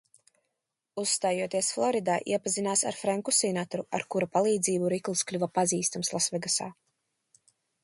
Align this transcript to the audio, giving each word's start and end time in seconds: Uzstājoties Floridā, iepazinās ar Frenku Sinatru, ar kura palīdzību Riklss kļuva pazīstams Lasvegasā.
Uzstājoties 1.01 1.69
Floridā, 1.75 2.15
iepazinās 2.31 2.83
ar 2.91 2.97
Frenku 3.03 3.35
Sinatru, 3.41 3.87
ar 3.99 4.07
kura 4.15 4.29
palīdzību 4.39 4.91
Riklss 4.97 5.29
kļuva 5.33 5.53
pazīstams 5.61 6.13
Lasvegasā. 6.17 6.73